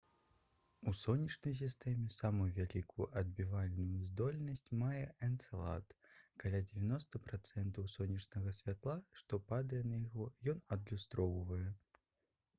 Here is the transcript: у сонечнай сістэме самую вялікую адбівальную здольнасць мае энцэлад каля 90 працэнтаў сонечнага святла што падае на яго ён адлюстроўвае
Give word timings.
у 0.91 0.91
сонечнай 0.99 1.53
сістэме 1.57 2.05
самую 2.13 2.45
вялікую 2.53 3.05
адбівальную 3.21 3.99
здольнасць 4.07 4.65
мае 4.79 5.01
энцэлад 5.27 5.93
каля 6.45 6.61
90 6.71 7.21
працэнтаў 7.27 7.87
сонечнага 7.97 8.53
святла 8.61 8.95
што 9.21 9.41
падае 9.53 9.83
на 9.91 10.01
яго 10.07 10.25
ён 10.55 10.65
адлюстроўвае 10.77 11.63